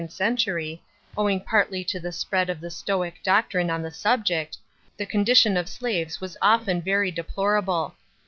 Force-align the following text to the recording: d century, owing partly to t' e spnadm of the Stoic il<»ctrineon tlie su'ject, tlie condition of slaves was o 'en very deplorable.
d 0.03 0.07
century, 0.07 0.81
owing 1.15 1.39
partly 1.39 1.83
to 1.83 1.99
t' 2.01 2.07
e 2.07 2.09
spnadm 2.09 2.49
of 2.49 2.59
the 2.59 2.71
Stoic 2.71 3.19
il<»ctrineon 3.23 3.83
tlie 3.85 3.93
su'ject, 3.93 4.57
tlie 4.99 5.07
condition 5.09 5.55
of 5.55 5.69
slaves 5.69 6.19
was 6.19 6.35
o 6.41 6.59
'en 6.67 6.81
very 6.81 7.11
deplorable. 7.11 7.93